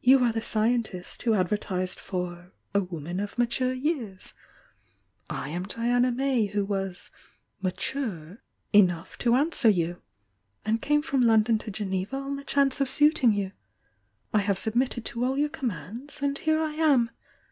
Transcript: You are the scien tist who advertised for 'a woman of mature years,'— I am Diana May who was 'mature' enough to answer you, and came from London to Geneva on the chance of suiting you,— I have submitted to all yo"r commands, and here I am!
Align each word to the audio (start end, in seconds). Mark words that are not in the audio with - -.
You 0.00 0.22
are 0.22 0.30
the 0.32 0.38
scien 0.38 0.84
tist 0.84 1.22
who 1.22 1.34
advertised 1.34 1.98
for 1.98 2.52
'a 2.76 2.80
woman 2.80 3.18
of 3.18 3.36
mature 3.36 3.72
years,'— 3.72 4.32
I 5.44 5.48
am 5.48 5.64
Diana 5.64 6.12
May 6.12 6.46
who 6.46 6.64
was 6.64 7.10
'mature' 7.60 8.38
enough 8.72 9.18
to 9.18 9.34
answer 9.34 9.68
you, 9.68 10.00
and 10.64 10.80
came 10.80 11.02
from 11.02 11.22
London 11.22 11.58
to 11.58 11.72
Geneva 11.72 12.14
on 12.14 12.36
the 12.36 12.44
chance 12.44 12.80
of 12.80 12.88
suiting 12.88 13.32
you,— 13.32 13.50
I 14.32 14.38
have 14.38 14.58
submitted 14.58 15.04
to 15.06 15.24
all 15.24 15.36
yo"r 15.36 15.48
commands, 15.48 16.22
and 16.22 16.38
here 16.38 16.60
I 16.60 16.74
am! 16.74 17.10